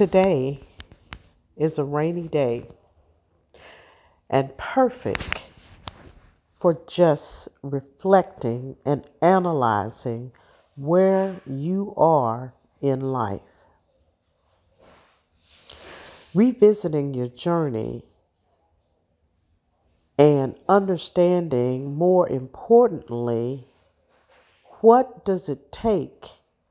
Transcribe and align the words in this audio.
Today 0.00 0.60
is 1.58 1.78
a 1.78 1.84
rainy 1.84 2.26
day 2.26 2.64
and 4.30 4.56
perfect 4.56 5.52
for 6.54 6.80
just 6.88 7.50
reflecting 7.62 8.76
and 8.86 9.04
analyzing 9.20 10.32
where 10.74 11.42
you 11.44 11.92
are 11.98 12.54
in 12.80 13.02
life. 13.02 13.42
Revisiting 16.34 17.12
your 17.12 17.28
journey 17.28 18.02
and 20.18 20.58
understanding 20.66 21.94
more 21.94 22.26
importantly 22.26 23.66
what 24.80 25.26
does 25.26 25.50
it 25.50 25.70
take 25.70 26.24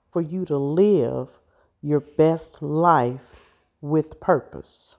for 0.09 0.19
you 0.19 0.45
to 0.45 0.57
live 0.57 1.38
your 1.81 1.99
best 1.99 2.61
life 2.61 3.35
with 3.81 4.19
purpose? 4.19 4.97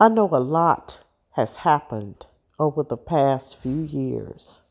I 0.00 0.08
know 0.08 0.28
a 0.32 0.40
lot 0.40 1.04
has 1.32 1.56
happened 1.56 2.26
over 2.58 2.82
the 2.82 2.96
past 2.96 3.60
few 3.60 3.82
years. 3.82 4.62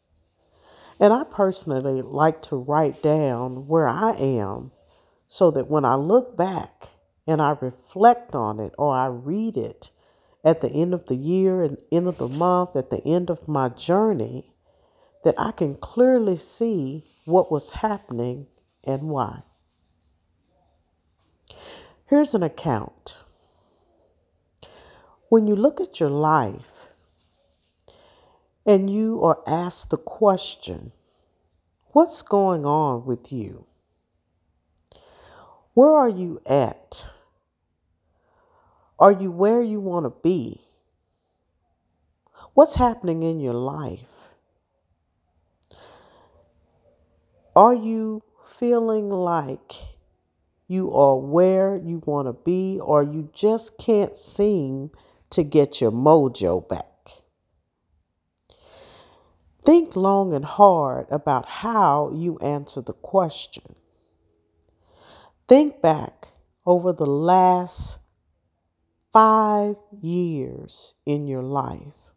And 1.00 1.14
I 1.14 1.24
personally 1.24 2.02
like 2.02 2.42
to 2.44 2.56
write 2.56 3.02
down 3.02 3.68
where 3.68 3.88
I 3.88 4.12
am 4.12 4.72
so 5.28 5.50
that 5.52 5.70
when 5.70 5.86
I 5.86 5.96
look 5.96 6.38
back 6.38 6.90
and 7.26 7.42
I 7.42 7.58
reflect 7.60 8.36
on 8.36 8.60
it 8.60 8.74
or 8.78 8.94
I 8.94 9.08
read 9.08 9.58
it 9.58 9.92
at 10.44 10.62
the 10.62 10.70
end 10.70 10.94
of 10.94 11.06
the 11.06 11.16
year 11.16 11.64
and 11.64 11.78
end 11.92 12.08
of 12.08 12.18
the 12.18 12.28
month, 12.28 12.76
at 12.76 12.90
the 12.90 13.04
end 13.06 13.30
of 13.30 13.48
my 13.48 13.70
journey, 13.70 14.54
that 15.24 15.36
I 15.38 15.52
can 15.52 15.76
clearly 15.76 16.36
see 16.36 17.04
what 17.26 17.52
was 17.52 17.74
happening 17.74 18.48
and 18.84 19.04
why. 19.04 19.42
Here's 22.08 22.36
an 22.36 22.44
account. 22.44 23.24
When 25.30 25.48
you 25.48 25.56
look 25.56 25.80
at 25.80 26.00
your 26.00 26.10
life 26.10 26.90
and 28.66 28.90
you 28.90 29.24
are 29.24 29.40
asked 29.48 29.90
the 29.90 29.98
question, 29.98 30.92
What's 31.94 32.22
going 32.22 32.66
on 32.66 33.06
with 33.06 33.34
you? 33.34 33.66
Where 35.74 35.92
are 35.92 36.10
you 36.10 36.42
at? 36.46 37.12
Are 38.98 39.12
you 39.12 39.32
where 39.32 39.62
you 39.62 39.80
want 39.80 40.06
to 40.06 40.22
be? 40.22 40.62
What's 42.54 42.76
happening 42.76 43.24
in 43.24 43.40
your 43.40 43.54
life? 43.54 44.34
Are 47.56 47.74
you 47.74 48.24
feeling 48.44 49.10
like 49.10 49.74
you 50.68 50.94
are 50.94 51.18
where 51.18 51.76
you 51.76 52.02
want 52.06 52.28
to 52.28 52.34
be, 52.34 52.80
or 52.80 53.04
you 53.04 53.30
just 53.34 53.78
can't 53.78 54.16
seem 54.16 54.92
to 55.30 55.44
get 55.44 55.82
your 55.82 55.92
mojo 55.92 56.68
back? 56.68 56.86
Think 59.64 59.96
long 59.96 60.34
and 60.34 60.46
hard 60.46 61.08
about 61.12 61.46
how 61.48 62.12
you 62.16 62.38
answer 62.40 62.82
the 62.82 62.94
question. 62.94 63.76
Think 65.48 65.82
back 65.82 66.30
over 66.66 66.94
the 66.94 67.06
last 67.06 68.00
five 69.12 69.76
years 70.02 70.96
in 71.06 71.28
your 71.28 71.44
life. 71.44 72.14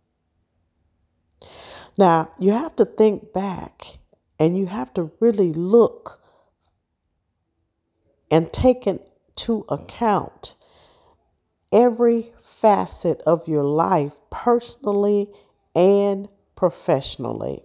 Now, 1.98 2.30
you 2.38 2.52
have 2.52 2.76
to 2.76 2.84
think 2.84 3.32
back 3.32 3.98
and 4.44 4.58
you 4.58 4.66
have 4.66 4.92
to 4.92 5.10
really 5.20 5.54
look 5.54 6.20
and 8.30 8.52
take 8.52 8.86
into 8.86 9.64
account 9.70 10.54
every 11.72 12.34
facet 12.44 13.22
of 13.22 13.48
your 13.48 13.64
life, 13.64 14.12
personally 14.30 15.30
and 15.74 16.28
professionally. 16.56 17.62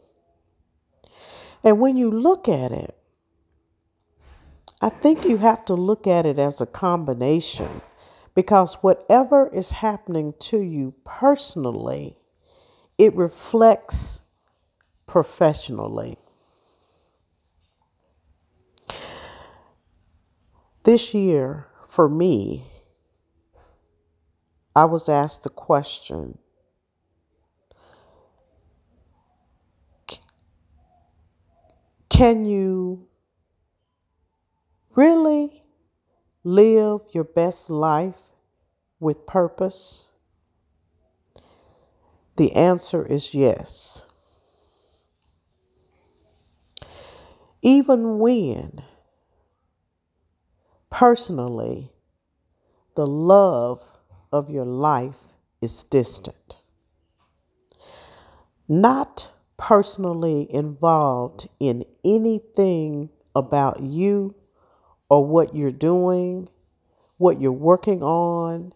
And 1.66 1.81
when 1.81 1.97
you 1.97 2.09
look 2.09 2.47
at 2.47 2.72
it, 2.72 2.97
I 4.81 4.88
think 4.88 5.25
you 5.25 5.35
have 5.35 5.66
to 5.66 5.73
look 5.73 6.07
at 6.07 6.25
it 6.25 6.40
as 6.40 6.61
a 6.61 6.66
combination 6.66 7.81
because 8.34 8.75
whatever 8.75 9.50
is 9.53 9.73
happening 9.73 10.34
to 10.40 10.61
you 10.61 10.94
personally, 11.03 12.16
it 12.97 13.13
reflects 13.17 14.23
professionally. 15.07 16.19
This 20.89 21.13
year, 21.13 21.67
for 21.88 22.09
me, 22.09 22.66
I 24.75 24.85
was 24.85 25.07
asked 25.07 25.44
the 25.44 25.51
question 25.51 26.39
Can 32.09 32.44
you 32.44 33.05
really 34.95 35.61
live 36.44 37.01
your 37.11 37.23
best 37.23 37.69
life 37.69 38.31
with 38.99 39.28
purpose? 39.28 40.09
The 42.38 42.53
answer 42.53 43.05
is 43.05 43.35
yes. 43.35 44.07
Even 47.61 48.17
when, 48.17 48.81
personally, 50.89 51.91
the 52.95 53.07
love 53.07 53.81
of 54.31 54.50
your 54.50 54.66
life 54.66 55.33
is 55.61 55.83
distant. 55.83 56.63
Not 58.67 59.33
personally 59.57 60.47
involved 60.49 61.49
in 61.59 61.85
anything 62.03 63.09
about 63.35 63.81
you 63.81 64.35
or 65.09 65.25
what 65.25 65.55
you're 65.55 65.72
doing, 65.72 66.49
what 67.17 67.41
you're 67.41 67.51
working 67.51 68.01
on, 68.03 68.73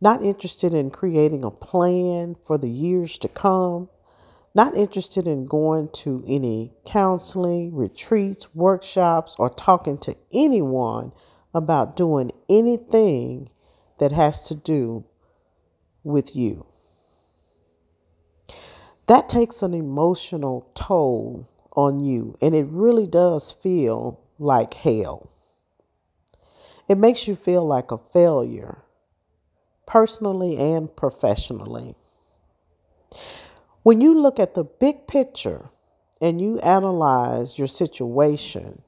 not 0.00 0.22
interested 0.22 0.72
in 0.72 0.90
creating 0.90 1.42
a 1.42 1.50
plan 1.50 2.34
for 2.34 2.58
the 2.58 2.68
years 2.68 3.18
to 3.18 3.28
come, 3.28 3.88
not 4.54 4.76
interested 4.76 5.26
in 5.26 5.46
going 5.46 5.88
to 5.88 6.24
any 6.26 6.72
counseling, 6.86 7.74
retreats, 7.74 8.54
workshops, 8.54 9.34
or 9.38 9.50
talking 9.50 9.98
to 9.98 10.16
anyone 10.32 11.12
about 11.54 11.96
doing 11.96 12.32
anything 12.48 13.48
that 13.98 14.12
has 14.12 14.42
to 14.48 14.54
do 14.54 15.04
with 16.02 16.34
you. 16.34 16.66
That 19.06 19.28
takes 19.28 19.62
an 19.62 19.74
emotional 19.74 20.70
toll 20.74 21.48
on 21.76 22.00
you, 22.00 22.36
and 22.40 22.54
it 22.54 22.66
really 22.68 23.06
does 23.06 23.52
feel 23.52 24.20
like 24.38 24.74
hell. 24.74 25.30
It 26.88 26.98
makes 26.98 27.28
you 27.28 27.36
feel 27.36 27.66
like 27.66 27.90
a 27.90 27.98
failure, 27.98 28.78
personally 29.86 30.56
and 30.56 30.94
professionally. 30.94 31.94
When 33.82 34.00
you 34.00 34.14
look 34.14 34.38
at 34.38 34.54
the 34.54 34.64
big 34.64 35.06
picture 35.06 35.68
and 36.20 36.40
you 36.40 36.58
analyze 36.60 37.58
your 37.58 37.66
situation, 37.66 38.83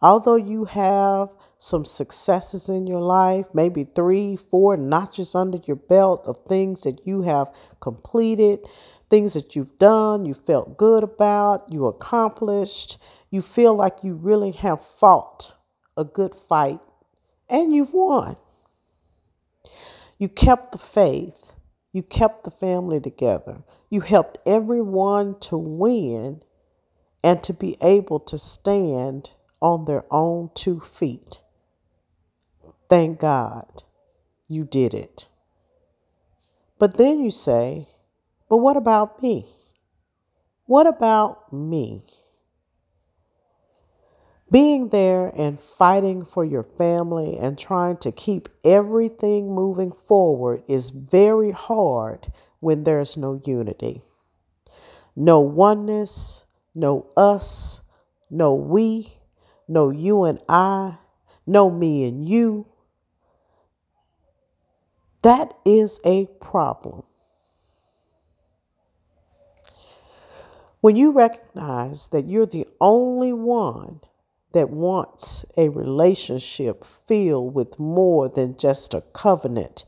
although 0.00 0.36
you 0.36 0.64
have 0.66 1.30
some 1.58 1.84
successes 1.84 2.68
in 2.68 2.86
your 2.86 3.00
life, 3.00 3.46
maybe 3.54 3.84
three, 3.84 4.36
four 4.36 4.76
notches 4.76 5.34
under 5.34 5.58
your 5.64 5.76
belt 5.76 6.26
of 6.26 6.44
things 6.44 6.82
that 6.82 7.06
you 7.06 7.22
have 7.22 7.48
completed, 7.80 8.60
things 9.08 9.34
that 9.34 9.56
you've 9.56 9.78
done, 9.78 10.26
you 10.26 10.34
felt 10.34 10.76
good 10.76 11.02
about, 11.02 11.72
you 11.72 11.86
accomplished, 11.86 12.98
you 13.30 13.40
feel 13.40 13.74
like 13.74 14.02
you 14.02 14.14
really 14.14 14.52
have 14.52 14.84
fought 14.84 15.56
a 15.96 16.04
good 16.04 16.34
fight 16.34 16.80
and 17.48 17.72
you've 17.72 17.94
won. 17.94 18.36
You 20.18 20.28
kept 20.28 20.72
the 20.72 20.78
faith. 20.78 21.54
You 21.92 22.02
kept 22.02 22.44
the 22.44 22.50
family 22.50 23.00
together. 23.00 23.62
You 23.88 24.02
helped 24.02 24.38
everyone 24.46 25.38
to 25.40 25.56
win 25.56 26.42
and 27.22 27.42
to 27.42 27.52
be 27.52 27.76
able 27.80 28.20
to 28.20 28.36
stand 28.36 29.30
on 29.60 29.84
their 29.84 30.04
own 30.10 30.50
two 30.54 30.80
feet. 30.80 31.42
Thank 32.88 33.20
God 33.20 33.82
you 34.48 34.64
did 34.64 34.94
it. 34.94 35.28
But 36.78 36.96
then 36.96 37.20
you 37.20 37.30
say, 37.30 37.88
but 38.48 38.58
what 38.58 38.76
about 38.76 39.22
me? 39.22 39.46
What 40.66 40.86
about 40.86 41.52
me? 41.52 42.04
Being 44.50 44.90
there 44.90 45.32
and 45.36 45.58
fighting 45.58 46.24
for 46.24 46.44
your 46.44 46.62
family 46.62 47.36
and 47.36 47.58
trying 47.58 47.96
to 47.98 48.12
keep 48.12 48.48
everything 48.64 49.52
moving 49.52 49.90
forward 49.90 50.62
is 50.68 50.90
very 50.90 51.50
hard 51.50 52.28
when 52.60 52.84
there's 52.84 53.16
no 53.16 53.40
unity. 53.44 54.02
No 55.16 55.40
oneness, 55.40 56.44
no 56.74 57.06
us, 57.16 57.80
no 58.30 58.54
we, 58.54 59.15
no 59.68 59.90
you 59.90 60.24
and 60.24 60.40
I, 60.48 60.98
no 61.46 61.70
me 61.70 62.04
and 62.04 62.28
you, 62.28 62.66
that 65.22 65.54
is 65.64 66.00
a 66.04 66.26
problem. 66.40 67.02
When 70.80 70.94
you 70.94 71.10
recognize 71.10 72.08
that 72.08 72.28
you're 72.28 72.46
the 72.46 72.68
only 72.80 73.32
one 73.32 74.00
that 74.52 74.70
wants 74.70 75.44
a 75.56 75.68
relationship 75.68 76.84
filled 76.84 77.54
with 77.54 77.78
more 77.78 78.28
than 78.28 78.56
just 78.56 78.94
a 78.94 79.00
covenant 79.00 79.84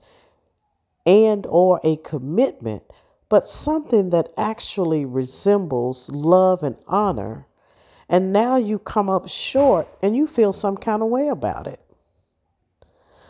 and 1.07 1.47
or 1.49 1.81
a 1.85 1.97
commitment, 1.97 2.83
but 3.29 3.49
something 3.49 4.11
that 4.11 4.33
actually 4.37 5.05
resembles 5.05 6.11
love 6.11 6.63
and 6.63 6.77
honor, 6.87 7.47
and 8.09 8.33
now 8.33 8.57
you 8.57 8.79
come 8.79 9.11
up 9.11 9.29
short 9.29 9.89
and 10.03 10.17
you 10.17 10.27
feel 10.27 10.53
some 10.53 10.77
kind 10.77 11.03
of 11.03 11.09
way 11.09 11.29
about 11.29 11.67
it. 11.67 11.81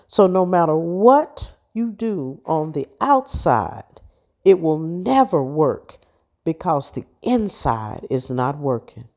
So 0.07 0.27
no 0.27 0.47
matter 0.47 0.77
what 0.77 1.57
you 1.75 1.91
do 1.91 2.41
on 2.47 2.73
the 2.73 2.89
outside, 3.01 4.01
it 4.45 4.61
will 4.61 4.79
never 4.79 5.43
work 5.43 5.99
because 6.45 6.91
the 6.93 7.05
inside 7.23 8.07
is 8.09 8.31
not 8.31 8.57
working. 8.59 9.09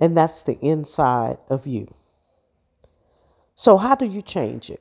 And 0.00 0.16
that's 0.16 0.42
the 0.42 0.58
inside 0.60 1.38
of 1.50 1.66
you. 1.66 1.92
So, 3.54 3.76
how 3.76 3.96
do 3.96 4.06
you 4.06 4.22
change 4.22 4.70
it? 4.70 4.80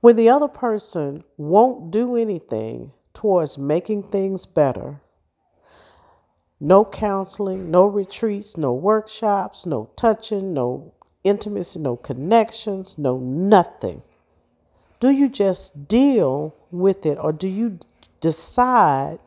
When 0.00 0.16
the 0.16 0.28
other 0.28 0.48
person 0.48 1.22
won't 1.36 1.92
do 1.92 2.16
anything 2.16 2.92
towards 3.14 3.56
making 3.56 4.02
things 4.02 4.46
better, 4.46 5.00
no 6.62 6.84
counseling, 6.84 7.72
no 7.72 7.84
retreats, 7.84 8.56
no 8.56 8.72
workshops, 8.72 9.66
no 9.66 9.90
touching, 9.96 10.54
no 10.54 10.92
intimacy, 11.24 11.80
no 11.80 11.96
connections, 11.96 12.96
no 12.96 13.18
nothing. 13.18 14.00
Do 15.00 15.10
you 15.10 15.28
just 15.28 15.88
deal 15.88 16.54
with 16.70 17.04
it 17.04 17.18
or 17.18 17.32
do 17.32 17.48
you 17.48 17.80
decide 18.20 19.18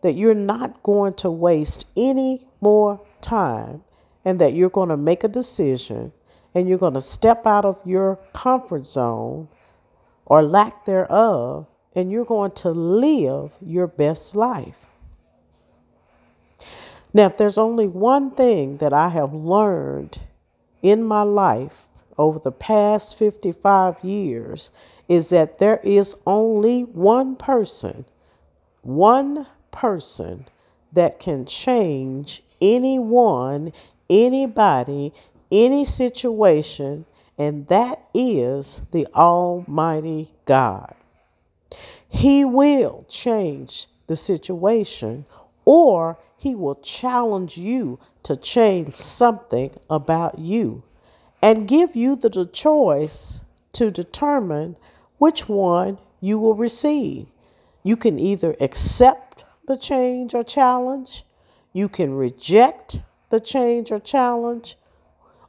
that 0.00 0.14
you're 0.14 0.34
not 0.34 0.82
going 0.82 1.14
to 1.14 1.30
waste 1.30 1.86
any 1.96 2.48
more 2.60 3.00
time 3.20 3.84
and 4.24 4.40
that 4.40 4.54
you're 4.54 4.68
going 4.68 4.88
to 4.88 4.96
make 4.96 5.22
a 5.22 5.28
decision 5.28 6.10
and 6.56 6.68
you're 6.68 6.76
going 6.76 6.94
to 6.94 7.00
step 7.00 7.46
out 7.46 7.64
of 7.64 7.80
your 7.86 8.18
comfort 8.32 8.84
zone 8.84 9.46
or 10.26 10.42
lack 10.42 10.86
thereof 10.86 11.68
and 11.94 12.10
you're 12.10 12.24
going 12.24 12.50
to 12.50 12.70
live 12.70 13.52
your 13.60 13.86
best 13.86 14.34
life. 14.34 14.89
Now, 17.12 17.26
if 17.26 17.36
there's 17.36 17.58
only 17.58 17.86
one 17.86 18.30
thing 18.30 18.76
that 18.78 18.92
I 18.92 19.08
have 19.08 19.34
learned 19.34 20.20
in 20.82 21.02
my 21.02 21.22
life 21.22 21.86
over 22.16 22.38
the 22.38 22.52
past 22.52 23.18
55 23.18 24.04
years, 24.04 24.70
is 25.08 25.30
that 25.30 25.58
there 25.58 25.80
is 25.82 26.14
only 26.26 26.82
one 26.82 27.34
person, 27.34 28.04
one 28.82 29.46
person 29.72 30.46
that 30.92 31.18
can 31.18 31.44
change 31.46 32.42
anyone, 32.60 33.72
anybody, 34.08 35.12
any 35.50 35.84
situation, 35.84 37.06
and 37.36 37.66
that 37.68 38.04
is 38.14 38.82
the 38.92 39.06
Almighty 39.14 40.32
God. 40.44 40.94
He 42.08 42.44
will 42.44 43.04
change 43.08 43.86
the 44.06 44.16
situation, 44.16 45.26
or 45.64 46.18
He 46.40 46.54
will 46.54 46.76
challenge 46.76 47.58
you 47.58 47.98
to 48.22 48.34
change 48.34 48.96
something 48.96 49.72
about 49.90 50.38
you 50.38 50.82
and 51.42 51.68
give 51.68 51.94
you 51.94 52.16
the 52.16 52.46
choice 52.46 53.44
to 53.72 53.90
determine 53.90 54.76
which 55.18 55.50
one 55.50 55.98
you 56.18 56.38
will 56.38 56.54
receive. 56.54 57.26
You 57.82 57.94
can 57.94 58.18
either 58.18 58.56
accept 58.58 59.44
the 59.66 59.76
change 59.76 60.34
or 60.34 60.42
challenge, 60.42 61.24
you 61.74 61.90
can 61.90 62.14
reject 62.14 63.02
the 63.28 63.38
change 63.38 63.92
or 63.92 63.98
challenge, 63.98 64.78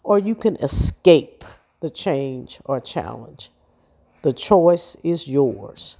or 0.03 0.19
you 0.19 0.35
can 0.35 0.57
escape 0.57 1.45
the 1.79 1.89
change 1.89 2.59
or 2.65 2.81
challenge. 2.81 3.49
The 4.23 4.33
choice 4.33 4.97
is 5.05 5.25
yours. 5.29 5.95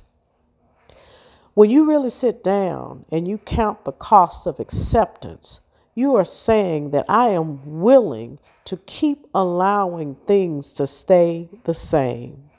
When 1.53 1.69
you 1.69 1.85
really 1.85 2.09
sit 2.09 2.43
down 2.43 3.05
and 3.11 3.27
you 3.27 3.37
count 3.37 3.83
the 3.83 3.91
cost 3.91 4.47
of 4.47 4.59
acceptance, 4.59 5.61
you 5.93 6.15
are 6.15 6.23
saying 6.23 6.91
that 6.91 7.05
I 7.09 7.29
am 7.29 7.81
willing 7.81 8.39
to 8.65 8.77
keep 8.77 9.27
allowing 9.33 10.15
things 10.15 10.73
to 10.73 10.87
stay 10.87 11.49
the 11.65 11.73
same. 11.73 12.49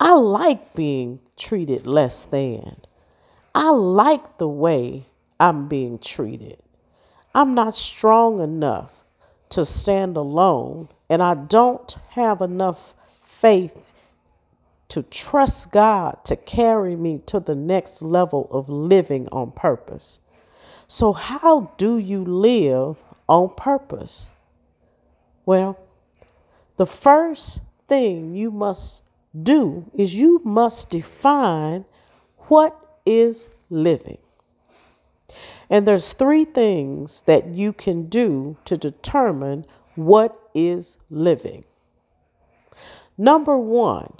I 0.00 0.14
like 0.14 0.74
being 0.74 1.20
treated 1.36 1.86
less 1.86 2.24
than. 2.24 2.78
I 3.54 3.70
like 3.70 4.38
the 4.38 4.48
way 4.48 5.06
I'm 5.38 5.68
being 5.68 5.98
treated. 6.00 6.58
I'm 7.32 7.54
not 7.54 7.76
strong 7.76 8.40
enough 8.40 9.04
to 9.50 9.64
stand 9.64 10.16
alone, 10.16 10.88
and 11.08 11.22
I 11.22 11.34
don't 11.34 11.96
have 12.10 12.40
enough 12.40 12.94
faith 13.22 13.83
to 14.94 15.02
trust 15.02 15.72
God 15.72 16.18
to 16.22 16.36
carry 16.36 16.94
me 16.94 17.20
to 17.26 17.40
the 17.40 17.56
next 17.56 18.00
level 18.00 18.46
of 18.52 18.68
living 18.68 19.26
on 19.32 19.50
purpose. 19.50 20.20
So, 20.86 21.12
how 21.12 21.72
do 21.76 21.98
you 21.98 22.24
live 22.24 23.02
on 23.28 23.52
purpose? 23.56 24.30
Well, 25.44 25.80
the 26.76 26.86
first 26.86 27.62
thing 27.88 28.36
you 28.36 28.52
must 28.52 29.02
do 29.42 29.90
is 29.94 30.14
you 30.14 30.40
must 30.44 30.90
define 30.90 31.86
what 32.46 32.78
is 33.04 33.50
living. 33.70 34.18
And 35.68 35.88
there's 35.88 36.12
three 36.12 36.44
things 36.44 37.22
that 37.22 37.48
you 37.48 37.72
can 37.72 38.06
do 38.06 38.58
to 38.64 38.76
determine 38.76 39.64
what 39.96 40.38
is 40.54 40.98
living. 41.10 41.64
Number 43.18 43.58
one, 43.58 44.12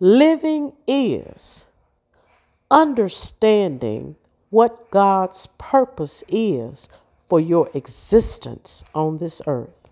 living 0.00 0.72
is 0.86 1.68
understanding 2.70 4.16
what 4.48 4.90
God's 4.90 5.46
purpose 5.58 6.24
is 6.28 6.88
for 7.26 7.38
your 7.38 7.70
existence 7.74 8.84
on 8.94 9.18
this 9.18 9.42
earth. 9.46 9.90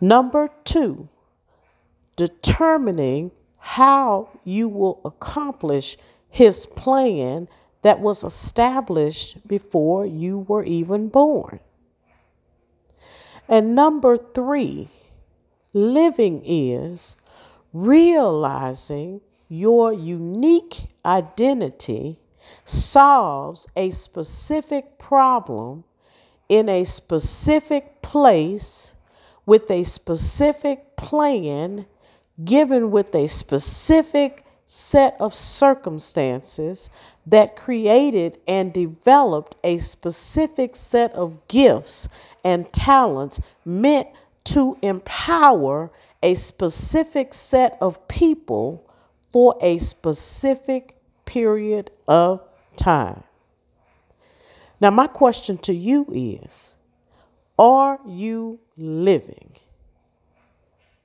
Number 0.00 0.50
two, 0.64 1.08
determining 2.14 3.32
how 3.58 4.28
you 4.44 4.68
will 4.68 5.00
accomplish 5.04 5.96
his 6.28 6.66
plan 6.66 7.48
that 7.82 8.00
was 8.00 8.22
established 8.22 9.46
before 9.48 10.04
you 10.04 10.40
were 10.40 10.64
even 10.64 11.08
born. 11.08 11.60
And 13.48 13.74
number 13.74 14.16
three, 14.16 14.88
living 15.72 16.42
is 16.44 17.16
realizing 17.74 19.20
your 19.48 19.92
unique 19.92 20.86
identity 21.04 22.20
solves 22.64 23.66
a 23.76 23.90
specific 23.90 24.96
problem 24.98 25.84
in 26.48 26.68
a 26.68 26.84
specific 26.84 28.00
place 28.00 28.94
with 29.44 29.70
a 29.70 29.82
specific 29.82 30.96
plan 30.96 31.84
given 32.44 32.90
with 32.90 33.14
a 33.14 33.26
specific 33.26 34.44
set 34.64 35.16
of 35.20 35.34
circumstances 35.34 36.90
that 37.26 37.56
created 37.56 38.38
and 38.46 38.72
developed 38.72 39.56
a 39.64 39.76
specific 39.78 40.74
set 40.76 41.12
of 41.12 41.46
gifts 41.48 42.08
and 42.44 42.72
talents 42.72 43.40
meant 43.64 44.08
to 44.44 44.78
empower 44.80 45.90
a 46.24 46.34
specific 46.34 47.34
set 47.34 47.76
of 47.82 48.08
people 48.08 48.90
for 49.30 49.56
a 49.60 49.78
specific 49.78 50.96
period 51.26 51.90
of 52.08 52.40
time. 52.76 53.22
Now, 54.80 54.90
my 54.90 55.06
question 55.06 55.58
to 55.58 55.74
you 55.74 56.06
is 56.10 56.76
Are 57.58 58.00
you 58.06 58.58
living 58.76 59.52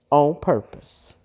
on 0.09 0.35
purpose? 0.39 1.17